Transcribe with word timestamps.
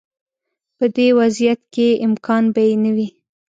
په 0.77 0.85
دې 0.95 1.07
وضعیت 1.19 1.61
کې 1.73 1.87
امکان 2.07 2.43
به 2.53 2.61
یې 2.67 2.73
نه 2.83 2.91
وي. 2.95 3.07